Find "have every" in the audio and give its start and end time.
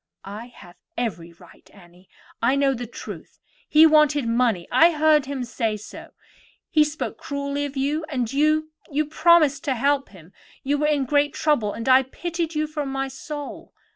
0.47-1.31